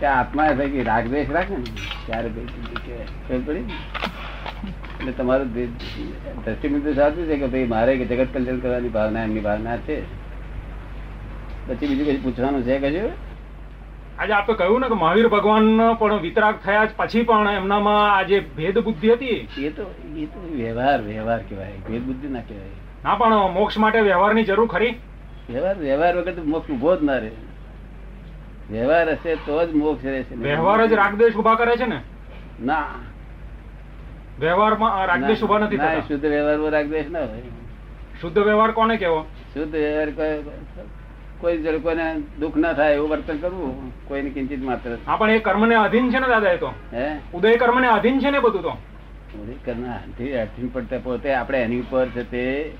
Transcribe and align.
કે 0.00 0.06
આત્મા 0.06 0.48
થઈ 0.48 0.82
રાગદ્વેષ 0.82 1.30
રાખે 1.30 1.56
ને 1.56 1.62
ત્યારે 2.06 2.28
પડી 3.38 3.64
એટલે 5.00 5.12
તમારું 5.12 5.54
દ્રષ્ટિબિંદુ 6.44 6.94
સાચું 6.94 7.26
છે 7.26 7.36
કે 7.36 7.46
ભાઈ 7.46 7.64
મારે 7.64 7.96
કે 7.96 8.04
જગત 8.04 8.34
કલ્યાણ 8.34 8.58
કરવાની 8.58 8.88
ભાવના 8.88 9.22
એમની 9.22 9.40
ભાવના 9.40 9.76
છે? 9.76 10.02
પછી 11.68 11.86
બીજું 11.86 12.06
કઈ 12.06 12.16
પૂછવાનું 12.16 12.62
છે 12.62 12.78
કશું? 12.78 13.10
આજે 14.18 14.32
આપે 14.32 14.52
કહ્યું 14.52 14.80
ને 14.80 14.88
કે 14.88 14.94
મહાવીર 14.94 15.28
ભગવાન 15.28 15.94
પણ 15.98 16.20
વિતરાગ 16.20 16.54
થયા 16.64 16.88
પછી 16.96 17.22
પણ 17.22 17.50
એમનામાં 17.50 18.16
આજે 18.16 18.40
ભેદ 18.56 18.78
બુદ્ધિ 18.78 19.12
હતી 19.12 19.48
એ 19.58 19.70
તો 19.70 19.94
એ 20.16 20.26
તો 20.26 20.48
વ્યવહાર 20.54 21.02
વ્યવહાર 21.02 21.38
કહેવાય. 21.38 21.72
ભેદ 21.88 22.02
બુદ્ધિ 22.02 22.28
ના 22.28 22.40
કહેવાય. 22.40 22.68
ના 23.04 23.14
પણ 23.14 23.34
મોક્ષ 23.34 23.78
માટે 23.78 24.00
વ્યવહારની 24.00 24.44
જરૂર 24.44 24.66
ખરી? 24.66 24.94
વ્યવહાર 25.50 25.78
વ્યવહાર 25.78 26.16
વગર 26.16 26.32
મોક્ષ 26.42 26.70
ઊભો 26.70 26.96
જ 26.96 27.02
ના 27.02 27.16
રહે. 27.16 27.30
વ્યવહાર 28.70 29.10
હશે 29.10 29.34
તો 29.34 29.66
જ 29.66 29.74
મોક્ષ 29.74 30.04
રહેશે 30.04 30.34
વ્યવહાર 30.34 30.86
જ 30.86 30.92
રાગદેશ 30.92 31.34
ઊભા 31.34 31.54
કરે 31.54 31.76
છે 31.76 31.86
ને? 31.86 32.00
ના. 32.64 32.86
વ્યવહારમાં 34.40 35.06
રાગદેશ 35.06 35.42
ઊભા 35.42 35.58
નથી 35.58 35.76
થતા. 35.76 36.00
શુદ્ધ 36.00 36.24
વ્યવહારમાં 36.24 36.70
રાગદેશ 36.70 37.10
ના 37.10 37.18
હોય. 37.18 37.42
શુદ્ધ 38.20 38.38
વ્યવહાર 38.38 38.70
કોને 38.70 38.96
કેવો 38.96 39.26
શુદ્ધ 39.54 39.74
વ્યવહાર 39.74 40.10
કોઈ- 41.40 41.56
જળ 41.56 41.78
કોઈને 41.78 42.16
દુઃખ 42.40 42.56
ના 42.56 42.72
થાય 42.72 42.94
એવું 42.94 43.08
વર્તન 43.10 43.38
કરવું 43.38 43.92
કોઈને 44.08 44.30
કિંચિત 44.30 44.62
માત્ર. 44.62 44.96
હા 45.06 45.16
પણ 45.16 45.30
એ 45.30 45.38
કર્મને 45.38 45.74
અધીન 45.74 46.10
છે 46.10 46.18
ને 46.18 46.28
દાદા 46.28 46.50
એ 46.50 46.56
તો. 46.56 46.72
હે? 46.92 47.20
ઉદય 47.34 47.56
કર્મને 47.56 47.88
અધીન 47.88 48.18
છે 48.20 48.30
ને 48.30 48.38
બધું 48.38 48.62
તો? 48.62 48.76
કરના 49.64 49.94
આથી 50.42 50.70
પડતા 50.72 50.98
પોતે 50.98 51.34
આપણે 51.34 51.58
એની 51.62 51.80
ઉપર 51.80 52.06
છે 52.06 52.22
તે 52.30 52.72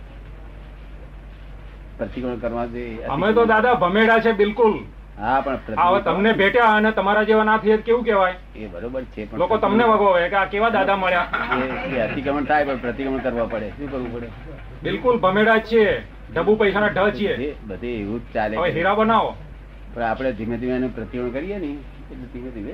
પ્રતિકોણ 1.99 2.37
કરવા 2.37 2.67
જોઈએ. 2.67 3.03
અમે 3.03 3.33
તો 3.33 3.45
દાદા 3.45 3.75
ભમેડા 3.75 4.19
છે 4.19 4.33
બિલકુલ. 4.33 4.75
હા 5.21 5.41
પણ 5.41 5.59
હવે 5.79 6.03
તમને 6.03 6.33
ભેટ્યા 6.33 6.65
અને 6.65 6.91
તમારા 6.91 7.23
જેવા 7.23 7.45
ના 7.45 7.57
થઈએ 7.57 7.77
કેવું 7.77 8.05
કહેવાય? 8.05 8.35
એ 8.57 8.67
બરોબર 8.67 9.03
છે 9.03 9.31
પણ 9.31 9.39
લોકો 9.39 9.57
તમને 9.57 9.85
વગોવે 9.85 10.29
કે 10.29 10.37
આ 10.37 10.45
કેવા 10.45 10.69
દાદા 10.69 10.97
મળ્યા? 10.97 11.27
એ- 11.97 12.01
અતિક્રમણ 12.01 12.45
થાય 12.45 12.65
પણ 12.65 12.77
પ્રતિક્રમણ 12.77 13.19
કરવા 13.19 13.45
પડે. 13.45 13.69
શું 13.69 13.93
કરવું 13.93 14.15
પડે? 14.15 14.27
બિલકુલ 14.83 15.19
ભમેડા 15.19 15.57
જ 15.57 15.75
ડબુ 16.35 16.55
પૈસાના 16.55 16.87
ઢ 16.87 17.11
છીએ. 17.15 17.57
બધે- 17.67 17.91
એવું 17.91 18.21
જ 18.21 18.35
ચાલે 18.35 18.57
હવે 18.57 18.71
હીરા 18.71 18.95
બનાવો. 18.95 19.37
પણ 19.95 20.03
આપણે 20.03 20.33
ધીમે 20.33 20.57
ધીમે 20.57 20.75
એને 20.77 20.87
પ્રતિક્રમણ 20.87 21.31
કરીએ 21.31 21.59
ને 21.59 21.67
એટલે 21.67 22.17
ધીમે 22.17 22.51
ધીમે 22.51 22.73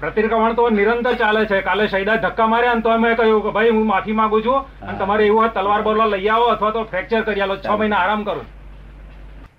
પ્રતિક્રમણ 0.00 0.52
તો 0.52 0.70
નિરંતર 0.70 1.14
ચાલે 1.14 1.46
છે. 1.46 1.60
કાલે 1.60 1.88
શૈદા 1.88 2.16
ધક્કા 2.16 2.46
માર્યા 2.46 2.74
ને 2.74 2.80
તો 2.80 2.88
અમે 2.90 3.14
કહ્યું 3.14 3.42
કે 3.42 3.50
ભાઈ 3.50 3.70
હું 3.70 3.86
માફી 3.86 4.12
માંગુ 4.12 4.40
છું 4.40 4.56
અને 4.56 4.98
તમારે 4.98 5.26
એવું 5.26 5.52
તલવાર 5.54 5.82
બોલવા 5.82 6.06
લઈ 6.06 6.28
આવો 6.28 6.44
અથવા 6.44 6.70
તો 6.70 6.84
ફ્રેક્ચર 6.84 7.20
કરી 7.20 7.40
આલો 7.40 7.56
છ 7.56 7.66
મહિના 7.66 7.96
આરામ 7.96 8.24
કરું. 8.24 8.59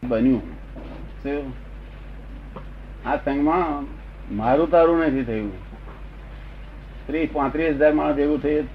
બન્યું. 0.04 0.42
આ 3.06 3.16
સંઘમાં 3.16 3.86
મારું 4.36 4.72
તારું 4.72 5.00
નથી 5.00 5.24
થયું. 5.24 5.52
ત્રીસ 7.08 7.30
પાંત્રીસ 7.34 7.76
હજાર 7.76 7.94
માણસ 7.94 8.20
એવું 8.20 8.42
થયું. 8.42 8.68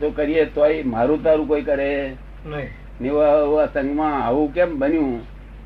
તો 0.00 0.10
કરીએ 0.10 0.44
તોય 0.44 0.82
મારું 0.82 1.22
તારું 1.22 1.48
કોઈ 1.48 1.62
કરે. 1.62 2.16
નહીં. 2.46 2.68
સંઘમાં 3.72 4.14
આવું 4.26 4.54
કેમ 4.54 4.78
બન્યું? 4.78 5.20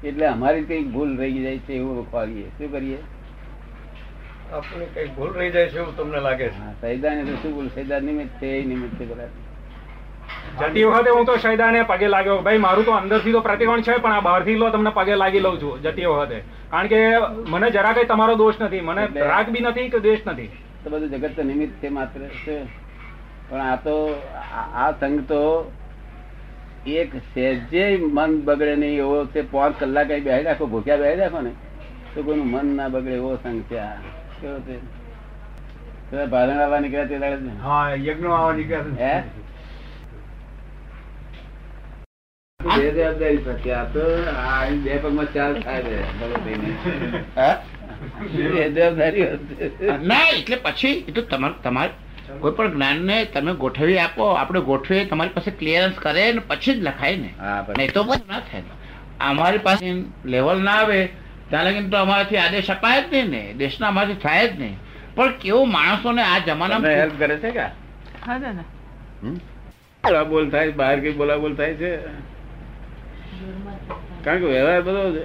એટલે 0.05 0.27
અમારી 0.27 0.63
કંઈક 0.63 0.89
ભૂલ 0.93 1.17
રહી 1.17 1.43
જાય 1.43 1.59
છે 1.59 1.73
એવું 1.73 2.11
ખોરીએ 2.11 2.49
શું 2.49 2.73
કરીએ? 2.73 2.99
આપણે 4.53 4.87
કઈ 4.95 5.09
ભૂલ 5.09 5.33
રહી 5.33 5.51
જાય 5.51 5.69
છે 5.69 5.79
એવું 5.79 5.97
તમને 5.97 6.21
લાગે 6.21 6.49
છે? 6.49 6.81
સૈદાન 6.81 7.19
એટલે 7.19 7.37
શું 7.43 7.55
ભૂલ 7.55 7.69
સૈદાન 7.69 8.05
નિમિત્ત 8.05 8.43
છે 8.43 8.47
એ 8.47 8.65
નિમિત્ત 8.65 9.03
બધા 9.11 9.29
જતી 10.55 10.85
વખતે 10.87 11.11
હું 11.11 11.27
તો 11.27 11.37
શૈદાને 11.39 11.79
પગે 11.85 12.09
લાગ્યો 12.09 12.37
ભાઈ 12.43 12.61
મારું 12.61 12.85
તો 12.85 12.93
અંદરથી 12.95 13.33
તો 13.33 13.41
પ્રતિકોણ 13.43 13.83
છે 13.83 13.95
પણ 13.99 14.13
આ 14.13 14.21
બહારથી 14.23 14.57
લો 14.57 14.71
તમને 14.71 14.93
પગે 14.93 15.17
લાગી 15.17 15.41
લઉં 15.41 15.57
છું 15.59 15.81
જતી 15.83 16.07
વખતે. 16.09 16.39
કારણ 16.71 16.89
કે 16.89 17.01
મને 17.49 17.71
જરા 17.73 17.95
કઈ 17.95 18.07
તમારો 18.07 18.37
દોષ 18.37 18.61
નથી 18.61 18.83
મને 18.83 19.03
રાગ 19.25 19.53
બી 19.53 19.65
નથી 19.65 19.91
કે 19.91 20.01
દ્વેષ 20.01 20.27
નથી. 20.27 20.51
તો 20.83 20.91
બધું 20.91 21.09
જગત 21.11 21.35
તો 21.37 21.43
નિમિત્ત 21.45 21.75
છે 21.81 21.89
માત્ર 21.91 22.21
છે. 22.39 22.57
પણ 23.49 23.61
આ 23.63 23.77
તો 23.79 23.97
આ 24.77 24.91
સંઘ 24.95 25.23
તો 25.29 25.43
એક 26.95 27.11
સહેજે 27.29 27.85
મન 28.09 28.31
બગડે 28.43 28.75
નહીં 28.77 28.99
એવો 29.01 29.21
તે 29.29 29.47
પાંચ 29.53 29.79
કલાક 29.79 30.09
બેસી 30.09 30.43
રાખો 30.43 30.67
ભૂખ્યા 30.69 31.03
બેસી 31.03 31.21
રાખો 31.21 31.41
ને 31.43 31.53
તો 32.13 32.23
કોઈનું 32.23 32.49
મન 32.49 32.77
ના 32.77 32.91
બગડે 32.91 33.17
એવો 33.17 33.33
સંઘ 33.39 33.63
છે 33.69 33.81
આ. 33.81 33.97
કેવો 34.37 34.59
તે 34.67 34.77
ભારણ 36.29 36.61
આવવા 36.61 36.81
નીકળ્યા 36.81 37.09
તે 37.09 37.19
દાડે 37.21 37.57
હા 37.63 37.87
યજ્ઞ 38.03 38.29
આવવા 38.33 38.53
નીકળ્યા 38.55 39.01
હે 39.03 39.15
બે 42.65 42.91
જવાબદારી 42.97 43.41
થતી. 43.47 43.73
આ 43.79 43.85
તો 43.95 44.05
બે 44.85 44.93
પગમાં 45.03 45.29
ચાર 45.35 45.51
થાય 45.65 45.83
છે 45.89 45.97
ભલો 46.19 46.37
થઈને. 46.45 46.71
બે 48.55 48.63
જવાબદારી 48.77 49.27
ના 50.11 50.25
એટલે 50.39 50.57
પછી 50.67 50.97
એ 51.09 51.11
તો 51.17 51.23
તમારે 51.33 51.57
તમારે 51.67 51.93
કોઈ 52.43 52.55
પણ 52.59 52.71
જ્ઞાનને 52.77 53.17
તમે 53.35 53.53
ગોઠવી 53.65 53.99
આપો. 54.05 54.25
આપણે 54.43 54.61
ગોઠવીએ 54.71 55.03
તમારી 55.11 55.35
પાસે 55.37 55.51
ક્લિયરન્સ 55.61 55.97
કરે 56.07 56.25
ને 56.39 56.43
પછી 56.51 56.75
જ 56.79 56.81
લખાય 56.89 57.17
ને. 57.25 57.31
હા 57.43 57.61
પણ 57.67 57.77
નહીં 57.81 57.93
તો 57.99 58.01
પછી 58.09 58.29
ના 58.33 58.43
થાય. 58.49 58.75
અમારી 59.31 59.63
પાસે 59.69 59.87
લેવલ 60.35 60.59
ના 60.69 60.79
આવે 60.83 61.01
ત્યાં 61.51 61.67
લગીને 61.69 61.89
તો 61.93 61.97
અમારાથી 62.05 62.41
આદેશ 62.45 62.71
અપાય 62.77 63.01
જ 63.03 63.13
નહીં 63.15 63.29
ને. 63.35 63.43
દેશના 63.63 63.89
અમારાથી 63.95 64.23
થાય 64.27 64.45
જ 64.53 64.55
નહીં. 64.63 64.77
પણ 65.17 65.33
કેવો 65.43 65.61
માણસોને 65.79 66.23
આ 66.23 66.39
જમાના 66.47 66.79
જમાનામાં 66.79 67.01
હેલ્પ 67.01 67.17
કરે 67.25 67.37
છે 67.43 67.51
કે? 67.57 67.67
હા 68.27 68.39
દાદા. 68.45 70.25
બોલ 70.31 70.47
થાય 70.55 70.73
બહાર 70.81 70.97
કઈ 71.03 71.15
બોલા 71.21 71.39
બોલ 71.43 71.55
થાય 71.61 71.75
છે? 71.83 71.91
કારણ 74.25 74.41
કે 74.43 74.47
વ્યવહાર 74.55 74.83
બધો 74.89 75.05
છે. 75.19 75.25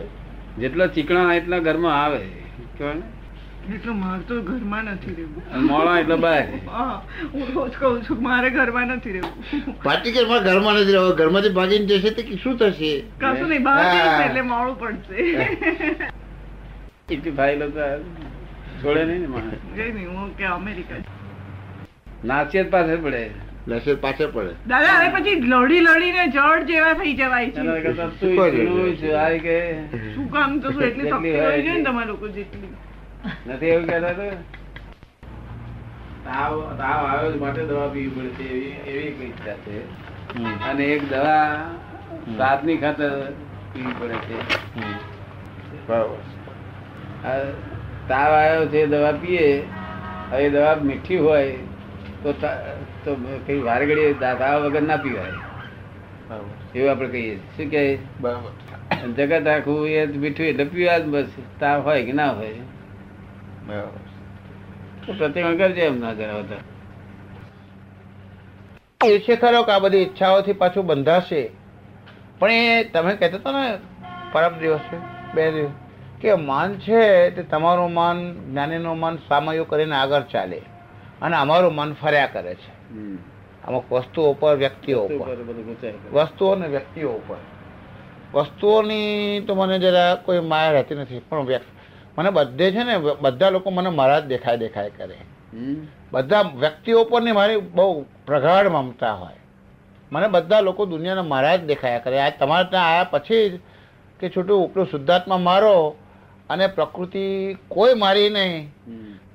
જેટલો 0.62 0.84
ચીકણા 0.98 1.30
એટલા 1.40 1.62
ઘરમાં 1.70 1.96
આવે. 2.04 2.22
કેવાય 2.78 3.06
એટલું 3.76 3.98
મારે 4.02 4.22
તો 4.30 4.36
ઘરમાં 4.50 4.84
નથી 4.94 5.16
રહેવું. 5.18 5.44
અને 5.56 5.66
એટલે 6.02 6.18
બહાર 6.24 6.44
હું 7.34 7.44
રોજ 7.56 7.74
કહું 7.82 7.98
છું 8.06 8.16
કે 8.20 8.24
મારે 8.28 8.48
ઘરમાં 8.56 8.88
નથી 8.96 9.14
રહેવું. 9.16 9.34
પાર્ટીકરમાં 9.84 10.42
ઘરમાં 10.48 10.74
નથી 10.80 10.96
રહેવું? 10.98 11.14
ઘરમાંથી 11.20 11.56
ભાગીને 11.60 11.86
જશે 11.92 12.10
તો 12.20 12.22
શું 12.46 12.56
થશે? 12.62 12.94
કશું 13.26 13.48
નહીં 13.54 13.64
બહાર 13.68 13.84
એટલે 14.24 14.42
મોડું 14.54 14.76
પડશે. 14.82 15.18
એટલી 17.14 17.36
ભાઈ 17.42 17.60
તો 17.62 17.68
છોડે 18.82 19.02
નહીં 19.10 19.22
ને 19.22 19.30
માણસ. 19.36 19.62
કઈ 19.78 19.92
નહીં 20.00 20.10
હું 20.16 20.28
કે 20.42 20.46
અમેરિકા 20.56 21.00
નાસિયત 22.32 22.68
પાસે 22.76 22.96
પડે. 23.06 23.24
લસર 23.70 23.96
પાછળ 24.04 24.30
પડે. 24.36 24.54
દાદા 24.72 24.96
હવે 25.00 25.08
પછી 25.16 25.36
લડી 25.54 25.82
લડીને 25.88 26.24
જળ 26.36 26.60
જેવા 26.70 26.94
થઈ 27.00 27.14
જવાય 27.20 27.50
છે. 27.56 27.62
શું 30.14 30.28
કામ 30.36 30.52
તો 30.62 30.68
શું 30.72 30.84
એટલી 30.88 31.10
શક્તિ 31.12 31.30
હોય 31.40 31.60
છે 31.66 31.72
ને 31.74 31.82
તમારા 31.88 32.12
લોકો 32.12 32.26
જેટલી? 32.38 32.72
નથી 33.48 33.72
એવું 33.74 33.86
કહેતા 33.90 34.14
તો? 34.20 34.26
તાવ 36.26 36.54
તાવ 36.82 37.00
આવ્યો 37.10 37.30
છે 37.34 37.40
માટે 37.44 37.64
દવા 37.74 37.90
પીવી 37.94 38.14
પડે 38.16 38.32
છે 38.38 38.46
એવી 38.54 38.74
એવી 39.08 39.28
ઈચ્છા 39.30 39.58
છે. 39.66 39.76
અને 40.70 40.84
એક 40.96 41.02
દવા 41.14 41.48
સાધની 42.40 42.78
ખાતર 42.84 43.12
પીવી 43.74 43.96
પડે 44.00 44.18
છે. 44.28 44.38
તાવ 45.88 46.08
આવ્યો 48.12 48.64
છે 48.74 48.82
દવા 48.94 49.14
પીએ 49.24 49.48
હવે 50.32 50.46
એ 50.46 50.48
દવા 50.56 50.76
મીઠી 50.90 51.18
હોય 51.18 51.58
તો 52.24 52.30
તા- 53.06 53.46
કઈ 53.46 53.60
વાર 53.60 53.86
ઘડીએ 53.86 54.14
તાવ 54.14 54.62
વગર 54.62 54.82
ના 54.82 54.98
પીવાય. 54.98 55.32
એવું 56.76 56.92
આપણે 56.92 57.08
કહીએ. 57.08 57.36
શું 57.36 57.72
કહે? 57.72 57.98
બરાબર. 58.22 59.08
જગત 59.08 59.48
આખું 59.48 59.88
એ 59.88 60.06
મીઠું 60.06 60.46
એટલે 60.46 60.64
પીવા 60.64 60.98
જ 60.98 61.06
બસ. 61.06 61.26
તાવ 61.60 61.82
હોય 61.82 62.06
કે 62.06 62.12
ના 62.12 62.32
હોય. 62.32 62.54
બરાબર. 63.68 64.00
તો 65.08 65.14
પ્રતિમા 65.14 65.56
કરજે 65.56 65.82
એમ 65.82 66.00
ના 66.00 66.14
કરાવો 66.14 66.44
એ 69.06 69.20
છે 69.20 69.36
ખરો 69.36 69.64
કે 69.64 69.72
આ 69.72 69.80
બધી 69.80 69.98
ઈચ્છાઓથી 69.98 70.54
પાછું 70.54 70.86
બંધાશે. 70.86 71.50
પણ 72.40 72.52
એ 72.52 72.84
તમે 72.84 73.16
કહેતા 73.16 73.38
હતા 73.38 73.52
ને 73.52 73.78
પરમ 74.32 74.60
દિવસે 74.60 74.98
બે 75.34 75.52
દિવસ 75.52 75.70
કે 76.22 76.36
માન 76.36 76.74
છે 76.74 77.30
તે 77.30 77.44
તમારું 77.44 77.94
માન 77.94 78.34
જ્ઞાનીનું 78.52 79.00
માન 79.00 79.16
સામયો 79.16 79.64
કરીને 79.64 79.96
આગળ 79.96 80.22
ચાલે. 80.22 80.62
અને 81.22 81.36
અમારું 81.36 81.74
મન 81.76 81.94
ફર્યા 81.94 82.28
કરે 82.28 82.56
છે. 82.56 82.72
અમુક 83.68 83.92
વસ્તુઓ 83.92 84.34
પર 84.34 84.56
વ્યક્તિઓ 84.56 85.04
ઉપર. 85.04 85.36
વસ્તુઓ 86.14 86.52
અને 86.52 86.68
વ્યક્તિઓ 86.68 87.10
ઉપર 87.12 87.38
વસ્તુઓની 88.34 89.42
તો 89.48 89.56
મને 89.56 89.80
જરા 89.80 90.16
કોઈ 90.16 90.40
માયા 90.40 90.72
રહેતી 90.72 90.96
નથી 90.96 91.20
પણ 91.20 91.46
વ્યક્તિ 91.46 91.72
મને 92.18 92.30
બધે 92.30 92.72
છે 92.72 92.84
ને 92.84 92.98
બધા 93.22 93.50
લોકો 93.50 93.72
મને 93.72 93.90
મારા 93.90 94.20
જ 94.20 94.26
દેખાય 94.26 94.58
દેખાય 94.58 94.90
કરે. 94.90 95.18
બધા 96.12 96.42
વ્યક્તિઓ 96.42 97.04
પરની 97.04 97.32
મારી 97.32 97.58
બહુ 97.58 98.06
પ્રગાઢ 98.26 98.68
મમતા 98.68 99.14
હોય. 99.14 99.40
મને 100.12 100.28
બધા 100.28 100.60
લોકો 100.62 100.86
દુનિયાના 100.86 101.24
મારા 101.24 101.56
જ 101.56 101.66
દેખાયા 101.66 102.00
કરે. 102.00 102.22
આ 102.22 102.30
તમારે 102.30 102.70
ત્યાં 102.70 102.88
આવ્યા 102.88 103.04
પછી 103.04 103.50
જ 103.50 103.60
કે 104.20 104.30
છૂટું 104.30 104.64
ઉપલું 104.66 104.86
શુદ્ધાત્મા 104.86 105.38
મારો 105.38 105.96
અને 106.50 106.68
પ્રકૃતિ 106.68 107.58
કોઈ 107.70 107.94
મારી 107.94 108.30
નહીં. 108.30 108.70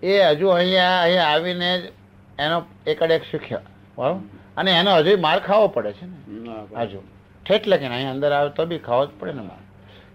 એ 0.02 0.22
હજુ 0.30 0.48
અહીંયા 0.48 1.02
અહીંયા 1.02 1.28
આવીને 1.34 1.70
જ 1.80 1.92
એનો 2.38 2.62
એકડેક 2.86 3.22
શીખ્યો. 3.22 3.60
બરાબર 3.98 4.20
અને 4.56 4.70
એનો 4.70 4.96
હજુ 4.96 5.18
માર 5.18 5.38
ખાવો 5.40 5.68
પડે 5.68 5.92
છે 5.92 6.06
ને. 6.06 6.18
ના, 6.46 6.82
હજુ. 6.82 6.98
ઠેઠ 7.46 7.66
લખીને 7.66 7.94
અહીંયા 7.94 8.10
અંદર 8.10 8.32
આવે 8.32 8.50
તો 8.50 8.66
બી 8.66 8.78
ખાવો 8.78 9.06
જ 9.06 9.10
પડે 9.20 9.32
ને 9.32 9.42
માર. 9.42 9.60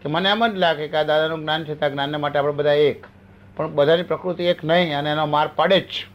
કે 0.02 0.10
મને 0.10 0.30
એમ 0.30 0.48
જ 0.48 0.56
લાગે 0.56 0.88
કે 0.88 0.98
આ 0.98 1.04
દાદાનું 1.04 1.40
જ્ઞાન 1.40 1.66
છે 1.66 1.76
ત્યાં 1.76 1.92
જ્ઞાનને 1.92 2.18
માટે 2.18 2.38
આપણે 2.40 2.54
બધા 2.54 2.74
એક. 2.74 3.06
પણ 3.56 3.76
બધાની 3.76 4.04
પ્રકૃતિ 4.04 4.44
એક 4.44 4.64
નહીં 4.64 4.98
અને 4.98 5.10
એનો 5.12 5.26
માર 5.26 5.48
પડે 5.56 5.80
જ. 5.80 6.06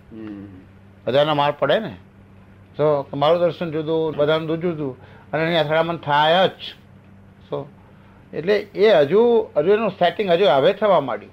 બધાનો 1.07 1.35
માર 1.35 1.53
પડે 1.53 1.79
ને. 1.79 1.95
તો 2.77 3.07
મારું 3.15 3.41
દર્શન 3.41 3.71
જુદું 3.71 4.17
બધાનું 4.17 4.61
જુદું 4.61 4.97
અને 5.33 5.43
એની 5.47 5.57
અથડામણ 5.57 5.97
થાય 5.97 6.49
જ. 6.49 6.75
સો 7.49 7.69
એટલે 8.35 8.57
એ 8.59 8.91
હજુ 8.91 9.51
હજુ 9.57 9.73
એનું 9.73 9.91
સેટિંગ 9.91 10.31
હજુ 10.31 10.45
હવે 10.45 10.73
થવા 10.73 11.01
માંડ્યું. 11.01 11.33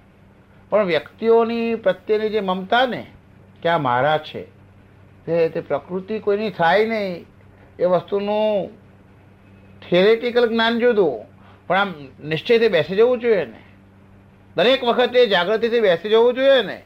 પણ 0.70 0.86
વ્યક્તિઓની 0.86 1.76
પ્રત્યેની 1.76 2.30
જે 2.30 2.40
મમતા 2.40 2.86
ને, 2.86 3.06
કે 3.64 3.70
આ 3.70 3.78
મારા 3.78 4.18
છે, 4.18 4.44
તે 5.26 5.50
તે 5.50 5.62
પ્રકૃતિ 5.62 6.20
કોઈની 6.20 6.50
થાય 6.50 6.86
નહીં, 6.86 7.26
એ 7.80 7.86
વસ્તુનું 7.86 8.70
થિયરેટિકલ 9.90 10.50
જ્ઞાન 10.50 10.80
જુદું. 10.80 11.26
પણ 11.68 11.78
આમ 11.78 11.94
નિશ્ચયથી 12.24 12.68
બેસી 12.68 12.96
જવું 12.96 13.20
જોઈએ 13.20 13.46
ને. 13.46 13.64
દરેક 14.56 14.84
વખતે 14.84 15.26
જાગૃતિથી 15.26 15.80
બેસી 15.80 16.10
જવું 16.10 16.34
જોઈએ 16.34 16.62
ને. 16.62 16.84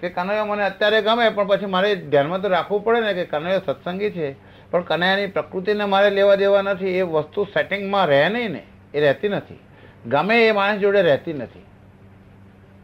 કે 0.00 0.08
કનૈયો 0.08 0.44
મને 0.44 0.64
અત્યારે 0.64 1.02
ગમે, 1.02 1.28
પણ 1.28 1.46
પછી 1.46 1.66
મારે 1.66 1.96
ધ્યાનમાં 1.96 2.42
તો 2.42 2.48
રાખવું 2.48 2.84
પડે 2.84 3.00
ને 3.00 3.14
કે 3.14 3.24
કનૈયો 3.24 3.60
સત્સંગી 3.66 4.10
છે. 4.10 4.36
પણ 4.70 4.82
કનૈયાની 4.82 5.26
પ્રકૃતિને 5.26 5.84
મારે 5.84 6.10
લેવા 6.10 6.34
દેવા 6.34 6.62
નથી, 6.62 6.88
એ 6.88 7.02
વસ્તુ 7.02 7.44
સેટિંગમાં 7.44 8.06
રહે 8.06 8.28
નહીં 8.28 8.50
ને. 8.50 8.62
એ 8.94 9.00
રહેતી 9.00 9.28
નથી. 9.28 9.60
ગમે 10.06 10.36
એ 10.46 10.52
માણસ 10.52 10.78
જોડે 10.80 11.02
રહેતી 11.02 11.32
નથી. 11.32 11.64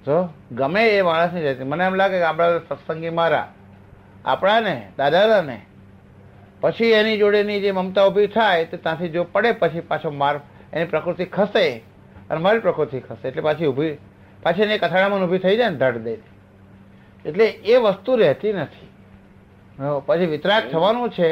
જો 0.07 0.17
ગમે 0.53 0.83
એ 0.89 1.03
માણસની 1.03 1.43
રહેતી 1.43 1.65
મને 1.65 1.85
એમ 1.85 1.95
લાગે 1.95 2.19
કે 2.19 2.25
આપણા 2.25 2.59
સત્સંગી 2.69 3.11
મારા 3.11 3.49
આપણાને 4.25 4.75
દાદાને 4.99 5.59
પછી 6.61 6.91
એની 6.93 7.19
જોડેની 7.19 7.61
જે 7.61 7.73
મમતા 7.73 8.07
ઊભી 8.07 8.27
થાય 8.27 8.65
તો 8.65 8.77
ત્યાંથી 8.77 9.09
જો 9.09 9.25
પડે 9.25 9.53
પછી 9.53 9.81
પાછો 9.91 10.11
માર 10.11 10.37
એની 10.73 10.85
પ્રકૃતિ 10.85 11.25
ખસે. 11.37 11.67
અને 12.31 12.41
મારી 12.41 12.59
પ્રકૃતિ 12.59 13.01
ખસે. 13.01 13.29
એટલે 13.29 13.43
પાછી 13.43 13.67
ઊભી 13.67 13.95
પાછી 14.43 14.63
એની 14.63 14.79
કથાડામાં 14.79 15.25
ઊભી 15.25 15.39
થઈ 15.39 15.57
જાય 15.57 15.71
ને 15.71 15.77
ધડ 15.77 15.97
દે. 15.99 16.15
એટલે 17.25 17.45
એ 17.45 17.77
વસ્તુ 17.77 18.17
રહેતી 18.17 18.53
નથી. 18.53 18.89
પછી 20.07 20.27
વિતરાગ 20.27 20.63
થવાનું 20.73 21.11
છે. 21.11 21.31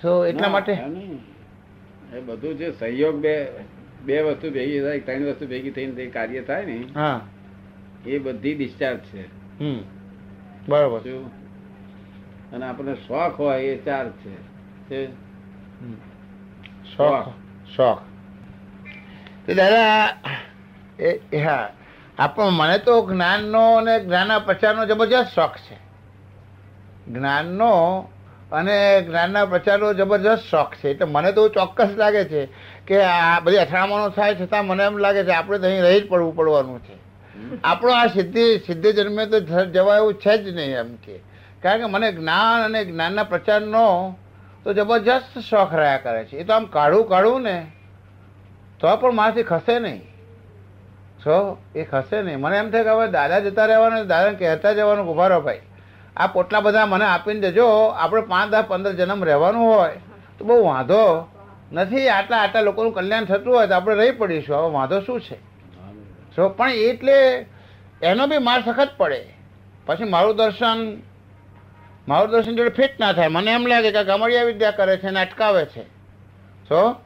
તો 0.00 0.26
એટલા 0.26 0.48
માટે 0.48 0.72
એ 0.72 2.20
બધું 2.20 2.58
જે 2.58 2.68
સહયોગ 2.78 3.16
બે 3.16 3.34
બે 4.04 4.20
વસ્તુ 4.20 4.50
ભેગી 4.50 4.80
થાય 4.80 5.00
ત્રણ 5.00 5.26
વસ્તુ 5.26 5.46
ભેગી 5.46 5.70
થઈને 5.70 5.92
જે 5.92 6.06
કાર્ય 6.06 6.40
થાય 6.40 6.64
ને 6.64 6.86
હા. 6.94 7.20
એ 8.06 8.18
બધી 8.18 8.54
ડિસ્ચાર્જ 8.54 8.98
છે. 8.98 9.26
હમ. 9.58 9.80
બરાબર? 10.68 11.00
અને 12.52 12.66
આપણને 12.66 12.94
શોખ 12.94 13.40
હોય 13.40 13.62
એ 13.62 13.78
ચાર 13.82 14.10
છે. 14.10 15.06
શોખ. 16.96 17.28
શોખ. 17.76 18.02
તો 19.46 19.54
દાદા 19.54 20.16
એ 20.98 21.20
એ 21.32 21.36
હા. 21.36 21.70
આપણો 22.18 22.50
મને 22.50 22.78
તો 22.78 23.10
જ્ઞાનનો 23.12 23.74
અને 23.74 24.04
જ્ઞાના 24.04 24.38
પ્રચારનો 24.38 24.86
જબરજસ્ત 24.86 25.34
શોખ 25.34 25.56
છે. 25.56 25.76
જ્ઞાનનો 27.12 28.04
અને 28.54 29.02
જ્ઞાનના 29.02 29.44
પ્રચારનો 29.44 29.92
જબરજસ્ત 29.94 30.44
શોખ 30.50 30.74
છે. 30.74 30.90
એટલે 30.90 31.06
મને 31.06 31.32
તો 31.32 31.48
ચોક્કસ 31.48 31.88
લાગે 31.96 32.24
છે 32.24 32.48
કે 32.86 33.02
આ 33.02 33.40
બધી 33.40 33.56
અથડામણો 33.56 34.08
થાય 34.08 34.34
છતાં 34.34 34.66
મને 34.66 34.84
એમ 34.84 34.98
લાગે 34.98 35.24
છે 35.24 35.32
આપણે 35.32 35.58
તો 35.58 35.66
અહીં 35.66 35.82
રહી 35.82 36.00
જ 36.00 36.08
પડવું 36.08 36.36
પડવાનું 36.36 36.80
છે. 36.80 36.96
આપણો 37.64 37.92
આ 37.92 38.06
સિદ્ધિ 38.06 38.58
સિદ્ધિ 38.58 38.92
જન્મે 38.92 39.26
તો 39.26 39.40
જવા 39.66 39.96
એવું 39.96 40.14
છે 40.14 40.36
જ 40.36 40.54
નહીં 40.56 40.76
એમ 40.78 40.96
કે. 40.96 41.20
કારણ 41.62 41.78
કે 41.78 41.84
મને 41.84 42.12
જ્ઞાન 42.12 42.64
અને 42.64 42.84
જ્ઞાનના 42.84 43.22
પ્રચારનો 43.22 44.16
તો 44.64 44.72
જબરજસ્ત 44.72 45.38
શોખ 45.38 45.74
રહ્યા 45.74 45.96
કરે 45.96 46.24
છે. 46.24 46.36
એ 46.36 46.44
તો 46.44 46.52
આમ 46.52 46.64
કાઢું 46.64 47.08
કાઢું 47.08 47.42
ને, 47.42 47.66
તો 48.80 48.96
પણ 48.96 49.14
મારાથી 49.14 49.42
ખસે 49.42 49.78
નહીં. 49.78 50.02
છો 51.26 51.58
એ 51.74 51.84
ખસે 51.84 52.22
નહીં. 52.22 52.38
મને 52.38 52.56
એમ 52.56 52.70
થાય 52.70 52.84
કે 52.84 52.90
હવે 52.90 53.06
દાદા 53.08 53.38
જતા 53.38 53.66
રહેવાનું 53.66 54.06
દાદાને 54.06 54.36
કહેતા 54.36 54.72
જવાનું, 54.72 55.08
ઊભા 55.08 55.38
ભાઈ. 55.38 55.60
આ 56.16 56.26
પોટલા 56.26 56.60
બધા 56.60 56.86
મને 56.86 57.04
આપીને 57.04 57.40
દેજો, 57.40 57.66
આપણે 57.86 58.22
પાંચ, 58.22 58.50
દસ, 58.50 58.64
પંદર 58.68 58.92
જન્મ 58.92 59.24
રહેવાનું 59.24 59.62
હોય, 59.62 60.00
તો 60.38 60.44
બહુ 60.44 60.64
વાંધો 60.64 61.28
નથી. 61.72 62.08
આટલા 62.08 62.38
આટલા 62.38 62.60
લોકોનું 62.60 62.92
કલ્યાણ 62.92 63.24
થતું 63.24 63.54
હોય 63.54 63.66
તો 63.66 63.74
આપણે 63.74 63.94
રહી 63.94 64.10
પડીશું. 64.10 64.56
હવે 64.56 64.70
વાંધો 64.70 65.00
શું 65.00 65.20
છે? 65.20 65.36
જો, 66.36 66.48
પણ 66.48 66.70
એટલે 66.70 67.46
એનો 68.02 68.26
બી 68.26 68.38
માર 68.38 68.62
સખત 68.64 68.88
પડે. 68.96 69.26
પછી 69.86 70.04
મારું 70.04 70.36
દર્શન 70.36 71.02
મારું 72.08 72.30
દર્શન 72.30 72.56
જોડે 72.56 72.70
ફિટ 72.70 73.00
ના 73.00 73.12
થાય. 73.12 73.28
મને 73.28 73.52
એમ 73.52 73.66
લાગે 73.66 73.92
કે 73.92 74.04
ગામડિયા 74.04 74.42
વિદ્યા 74.42 74.70
કરે 74.70 74.96
છે 74.96 75.10
ને 75.10 75.20
અટકાવે 75.20 75.64
છે. 75.64 75.84
જો, 76.68 76.96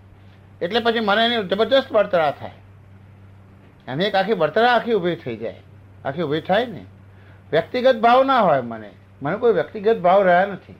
એટલે 0.62 0.80
પછી 0.80 1.00
મને 1.00 1.26
એની 1.26 1.48
જબરજસ્ત 1.48 1.92
બળતરા 1.92 2.30
થાય. 2.30 2.50
એની 3.88 4.04
એક 4.04 4.14
આખી 4.14 4.34
બળતરા 4.34 4.72
આખી 4.72 4.92
ઊભી 4.92 5.14
થઈ 5.14 5.36
જાય. 5.36 5.56
આખી 6.04 6.22
ઊભી 6.22 6.40
થાય 6.40 6.66
ને. 6.66 6.84
વ્યક્તિગત 7.52 8.00
ભાવ 8.00 8.24
ના 8.24 8.40
હોય 8.40 8.62
મને. 8.62 8.90
મને 9.22 9.36
કોઈ 9.36 9.52
વ્યક્તિગત 9.52 9.98
ભાવ 9.98 10.22
રહ્યા 10.22 10.46
નથી. 10.46 10.76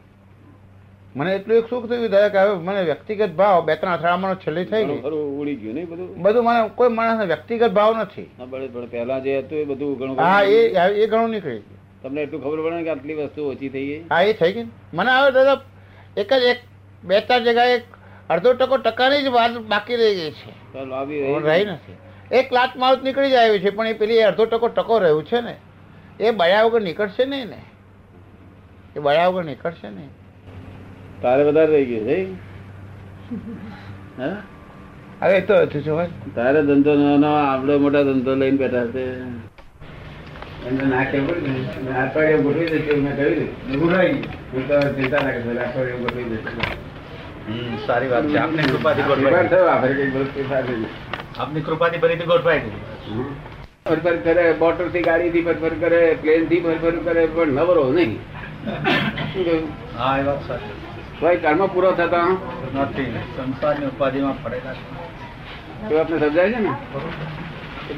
મને 1.17 1.31
એટલું 1.35 1.57
એક 1.57 1.67
સુખ 1.69 1.87
થયું 1.89 2.11
દાદા 2.11 2.29
કે 2.29 2.39
હવે 2.39 2.55
મને 2.59 2.83
વ્યક્તિગત 2.85 3.33
ભાવ 3.37 3.65
બે 3.65 3.77
ત્રણ 3.77 3.93
અથડામણો 3.93 4.35
છેલ્લી 4.35 4.65
થઈ 4.65 4.85
ગઈ. 4.85 5.01
ઉડી 5.41 5.57
ગયું 5.57 5.75
નહીં 5.75 5.89
બધું? 5.89 6.09
બધું 6.23 6.45
મને 6.45 6.71
કોઈ 6.77 6.89
માણસને 6.91 7.27
વ્યક્તિગત 7.27 7.73
ભાવ 7.73 7.93
નથી. 7.97 8.29
પહેલા 8.93 9.19
જે 9.21 9.39
હતું 9.41 9.59
એ 9.59 9.65
બધું 9.65 9.95
ઘણું 9.99 10.19
હા 10.19 10.43
એ 10.43 10.59
એ 11.03 11.07
ઘણું 11.07 11.31
નીકળી 11.31 11.61
ગયું. 11.61 11.79
તમને 12.03 12.21
એટલું 12.23 12.43
ખબર 12.43 12.59
પડે 12.65 12.83
કે 12.85 12.91
આટલી 12.91 13.17
વસ્તુ 13.21 13.49
ઓછી 13.51 13.71
થઈ 13.71 13.87
ગઈ? 13.87 14.03
હા 14.11 14.23
એ 14.23 14.33
થઈ 14.33 14.53
ગઈ 14.53 14.67
મને 14.93 15.11
હવે 15.11 15.31
દાદા 15.31 15.61
એક 16.17 16.31
જ 16.35 16.45
એક 16.47 16.61
બે 17.03 17.21
ચાર 17.23 17.41
જગ્યાએ 17.41 17.79
અડધો 18.31 18.53
ટકો 18.55 18.79
ટકાની 18.79 19.23
જ 19.23 19.29
વાત 19.29 19.59
બાકી 19.69 19.97
રહી 19.97 20.15
ગઈ 20.15 20.33
છે. 20.33 20.51
રહી 21.47 21.65
નથી. 21.65 21.97
એક 22.31 22.53
લાત 22.53 22.77
માઉસ 22.77 23.03
નીકળી 23.03 23.31
જાય 23.31 23.59
છે 23.59 23.71
પણ 23.71 23.87
એ 23.87 23.95
પેલી 23.95 24.23
અડધો 24.23 24.47
ટકો 24.47 24.69
ટકો 24.69 24.99
રહ્યું 24.99 25.25
છે 25.25 25.41
ને. 25.41 25.55
એ 26.21 26.31
બળ્યા 26.31 26.63
વગર 26.63 26.83
નીકળશે 26.83 27.25
નહીં 27.25 27.49
ને? 27.49 27.59
એ 28.97 28.99
બળ્યા 28.99 29.29
વગર 29.29 29.45
નીકળશે 29.45 29.91
નહીં? 29.91 30.11
તારે 31.23 31.45
વધારે 31.45 31.73
રહી 31.73 31.85
ગયું 31.85 32.07
છે 32.07 32.27
હવે 35.21 35.41
તો 35.41 35.55
હતું 35.55 35.83
જો. 35.83 36.07
તારે 36.35 36.63
ધંધો 36.63 36.95
નાનો 36.95 37.35
આવડો 37.35 37.79
મોટા 37.79 38.03
ધંધો 38.03 38.35
લઈને 38.35 38.57
બેઠા 38.57 38.87
છે. 38.87 39.05
એમને 40.69 40.85
ના 40.85 41.05
પડે 41.05 42.37
ને. 42.37 42.43
ગોઠવી 42.43 43.01
મેં 43.01 43.17
કહ્યું. 43.17 43.49
હું 44.53 44.69
તો 44.69 44.81
ચિંતા 44.81 45.21
ના 45.23 45.31
કરતો 45.31 45.51
અઠવાડિયે 45.61 45.99
ગોઠવી 45.99 46.25
દઈશું. 46.25 47.79
સારી 47.87 48.09
વાત 48.09 48.25
છે. 48.29 48.39
આપની 48.39 48.63
કૃપાથી 48.63 49.03
ગોઠવાઈ. 49.03 50.87
આપની 51.39 51.61
કૃપાથી 51.61 51.99
ફરીથી 51.99 52.25
ગોઠવાઈ 52.25 52.61
ગયું 52.61 53.58
ફરફર 53.89 54.17
કરે 54.17 54.55
મોટરથી 54.59 55.03
ગાડી 55.03 55.31
થી 55.31 55.43
ફરફર 55.43 55.69
કરે 55.69 56.17
પ્લેનથી 56.21 56.61
ફરફર 56.61 56.91
કરે 56.91 57.27
પણ 57.27 57.49
નવરો 57.49 57.93
નહીં. 57.93 58.19
ભાઈ 61.23 61.37
કર્મ 61.37 61.67
પૂરો 61.67 61.93
થતા? 61.93 62.27
નથી 62.75 63.15
સંસારની 63.37 63.87
ઉપાધિમાં 63.87 64.43
પડેલા 64.43 64.75
છે. 64.75 65.89
તો 65.89 65.99
આપને 65.99 66.19
સમજાય 66.19 66.53
છે 66.53 66.59
ને? 66.59 66.71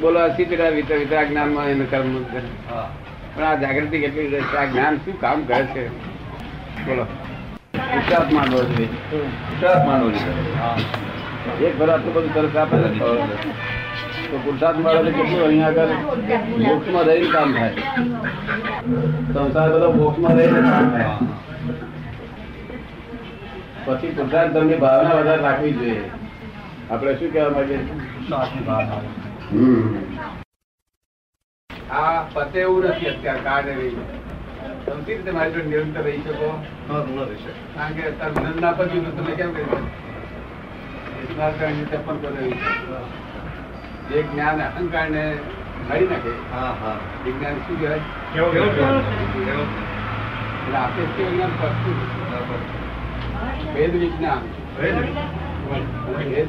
બોલો 0.01 0.19
પેલા 0.29 0.69
વિતરા 0.69 0.97
વિતરા 0.97 1.23
જ્ઞાનમાં 1.23 1.67
એને 1.67 1.85
કર્મ 1.85 2.23
કરે. 2.23 2.73
હા. 2.73 2.89
પણ 3.35 3.43
આ 3.43 3.55
જાગૃતિ 3.55 3.99
કેટલી 3.99 4.39
આ 4.57 4.65
જ્ઞાન 4.65 4.97
શું 4.97 5.21
કામ 5.21 5.43
કરે 5.43 5.63
છે? 5.63 5.87
બોલો. 6.85 7.05
વિશ્વાસ 7.95 8.33
માનવો 8.33 8.63
જોઈએ. 8.63 8.87
વિશ્વાસ 9.25 9.87
માનવો 9.87 10.11
જોઈએ. 10.11 11.67
એક 11.67 11.79
ભર 11.79 11.89
આટલું 11.89 12.13
બધું 12.13 12.33
તરફ 12.33 12.57
આપે 12.57 12.77
તો 14.31 14.37
પુરુષાર્થ 14.43 14.79
મળે 14.83 14.99
તો 15.05 15.11
કેટલું 15.15 15.41
અહીંયા 15.45 15.71
આગળ 15.71 15.93
મોક્ષમાં 16.65 17.05
રહીને 17.07 17.29
કામ 17.35 17.49
થાય. 17.55 17.71
સંસાર 19.33 19.69
બધો 19.73 19.89
મોક્ષમાં 19.95 20.35
રહીને 20.39 20.59
કામ 20.67 20.85
થાય. 20.93 21.15
પછી 23.85 24.11
પુરુષાર્થ 24.17 24.53
ધર્મની 24.55 24.79
ભાવના 24.83 25.15
વધારે 25.19 25.41
રાખવી 25.45 25.73
જોઈએ. 25.79 26.05
આપણે 26.91 27.13
શું 27.19 27.31
કહેવા 27.33 27.53
માંગીએ. 27.55 27.79
આ 32.01 32.19
પતે 32.35 32.59
એવું 32.65 32.83
નથી 32.91 33.09
અત્યારે 33.13 33.41
કાઢે 33.47 33.73
રહી 33.79 33.93
સૌથી 34.85 35.15
રીતે 35.17 35.31
મારી 35.39 35.53
જોડે 35.57 35.69
નિરંતર 35.73 36.03
રહી 36.07 36.21
શકો. 36.27 36.49
કારણ 37.75 37.93
કે 37.97 38.03
અત્યારે 38.11 38.45
નંદ 38.45 38.57
ના 38.67 38.73
પત્યું 38.79 39.11
તમે 39.17 39.33
કેમ 39.41 39.51
કરી 39.57 39.67
શકો? 39.67 39.79
રહી 42.37 42.55
શકો. 42.61 43.01
જે 44.11 44.21
જ્ઞાન 44.23 44.61
અહંકાર 44.61 45.09
ને 45.09 45.23
મારી 45.89 46.07
નાખે 46.07 46.31
હા 46.53 46.71
હા. 46.81 46.95
એ 47.27 47.31
જ્ઞાન 47.31 47.59
શું 47.67 47.77
કહેવાય? 47.79 48.01
એટલે 50.61 50.77
આપે 50.77 51.01
છે 51.15 51.23
જ્ઞાન 51.31 51.53
પસ્તું 51.59 51.95
વેદ 53.75 53.93
વિજ્ઞાન. 53.95 54.41
વેદ? 54.79 54.97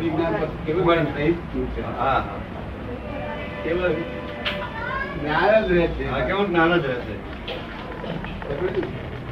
વિજ્ઞાન 0.01 0.35
કેવું 0.67 0.83
જ્ઞાન 0.85 1.07
સહિત 1.15 1.39
છે? 1.55 1.83
કેવળ 3.65 3.95
જ્ઞાન 5.21 5.65
જ 5.65 5.71
રહે 5.73 5.87
છે. 5.87 6.05
કેવું 6.27 6.47
જ્ઞાન 6.47 6.73
જ 6.73 6.87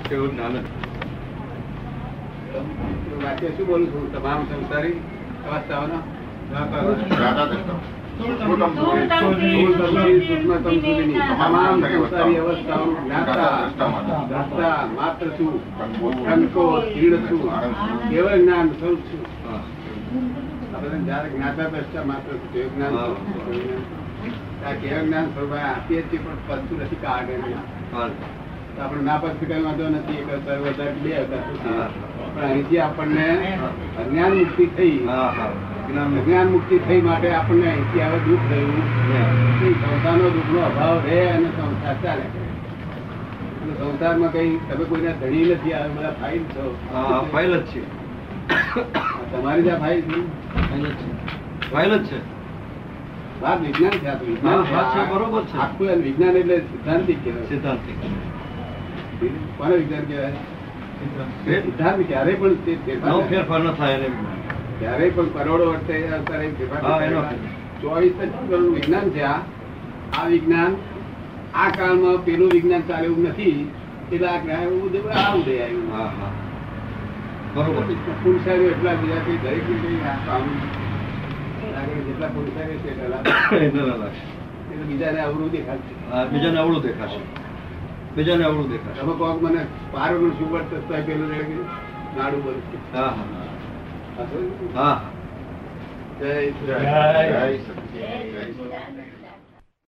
કેવું? 0.08 0.30
જ્ઞાન 0.30 0.54
વાક્ય 3.22 3.48
શું 3.48 3.66
બોલું 3.66 3.88
છું? 3.92 4.04
તમામ 4.14 4.40
સંસારી 4.44 4.96
અવસ્થાઓનો? 5.46 5.98
સુધીની 6.50 7.99
તમામ 11.38 11.80
નથી 11.80 12.10
કાઢે 27.02 27.34
આપણે 28.80 29.02
ના 29.02 29.16
પદ 29.16 29.44
કઈ 29.44 29.62
વાંધો 29.62 29.88
નથી 29.88 30.12
એક 30.12 30.28
અવતાર 30.30 30.58
વધારે 30.58 30.92
બે 30.92 31.12
અવતાર. 31.12 31.88
પણ 32.34 32.42
અહીંથી 32.42 32.78
આપણને 32.78 33.26
અજ્ઞાન 34.00 34.32
મુક્તિ 34.32 34.66
થઈ 34.66 34.98
અજ્ઞાન 35.98 36.46
મુક્તિ 36.46 36.78
થઈ 36.78 37.00
માટે 37.00 37.34
આપણને 37.34 37.70
અહીંથી 37.70 38.00
હવે 38.00 38.18
દુઃખ 38.18 38.40
થયું. 38.50 38.68
નહીં. 38.68 39.72
સંસારનો 39.72 40.30
દુઃખનો 40.30 40.60
અભાવ 40.60 41.02
રહે 41.06 41.26
અને 41.26 41.44
સંસાર 41.44 41.94
ચાલે 42.02 42.22
અને 42.22 43.74
સંસારમાં 43.74 44.32
કઈ 44.32 44.56
તમે 44.56 44.84
કોઈના 44.84 45.12
ધણી 45.12 45.44
નથી 45.44 45.72
આવે 45.72 45.88
બધા 45.88 46.16
ફાઇલ 46.20 46.38
છો. 46.38 46.78
ફાઇલ 47.32 47.56
જ 47.56 47.66
છે. 47.66 47.80
તમારી 49.32 49.62
ત્યાં 49.62 49.78
ફાઇલ 49.78 50.00
છે? 50.00 50.50
ફાઇલ 50.54 50.84
જ 50.84 50.92
છે. 50.92 51.70
ફાઇલ 51.70 51.98
જ 51.98 52.06
છે. 52.06 52.18
વાત 53.42 53.60
વિજ્ઞાન 53.60 54.64
છે 54.64 55.10
બરોબર 55.10 55.44
છે. 55.44 55.56
આખું 55.56 55.88
વિજ્ઞાન 55.88 56.36
એટલે 56.36 56.58
સિદ્ધાંતિક 56.58 57.24
કહેવાય. 57.24 57.44
સિદ્ધાંતિક 57.44 57.96
કોને 59.58 59.76
વિજ્ઞાન 59.76 60.02
કહેવાય? 60.02 60.32
ફેર- 61.44 61.62
સિદ્ધાંત 61.62 62.04
ક્યારેય 62.08 62.34
પણ 62.34 62.54
ફેરફાર 63.20 63.60
ન 63.60 63.72
થાય 63.72 63.98
ક્યારેય 64.80 65.10
પણ 65.10 65.26
કરોડો 65.26 65.66
વર્ષે. 65.70 65.96
ચોવીસ 67.82 68.12
જ 68.12 68.28
કરોડ 68.48 68.64
વિજ્ઞાન 68.74 69.10
છે 69.10 69.22
આ. 69.22 70.26
વિજ્ઞાન 70.26 70.76
આ 71.54 71.70
કાળમાં 71.70 72.24
પેલું 72.24 72.50
વિજ્ઞાન 72.52 72.82
ચાલે 72.82 73.04
એવું 73.04 73.24
નથી. 73.24 73.70
એટલે 74.12 74.28
આ 74.28 74.36
ગ્રહ 74.36 74.54
આ 74.54 75.34
ઉદય 75.34 75.58
આવ્યું. 75.58 75.88
બરોબર. 77.54 77.82
પુરુષારીઓ 78.22 78.68
એટલા 78.70 78.94
બીજા 78.94 79.22
કઈ 79.26 79.36
દરેક 79.36 79.68
ને 79.68 79.76
જેટલા 82.06 82.26
પુરુષારીઓ 82.26 82.78
છે 82.78 82.90
એટલા 82.90 83.88
ના 83.88 84.10
બીજાને 84.88 85.20
અવરું 85.20 85.50
દેખાશે. 85.50 85.94
બીજાને 86.32 86.58
અવળું 86.58 86.82
દેખાશે. 86.82 87.20
બીજાને 88.16 88.44
અવળું 88.44 88.70
દેખાશે. 88.70 89.00
તમે 89.00 89.12
કોક 89.12 89.42
મને 89.42 89.66
પારનું 89.92 90.32
શું 90.38 90.52
વર્તન 90.52 91.02
પેલું 91.06 91.28
નાડું 92.16 92.44
બધું. 92.44 92.62
હા 92.94 93.06
હા. 93.06 93.49
હા, 94.74 95.00
જય 96.20 96.52
જય. 96.60 96.76
જય. 97.92 98.50